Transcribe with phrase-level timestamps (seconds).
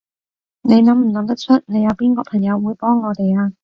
[0.63, 3.53] 你諗唔諗得出，你有邊個朋友會幫我哋啊？